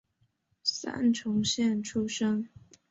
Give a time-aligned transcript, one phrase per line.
[0.63, 2.49] 三重县出身。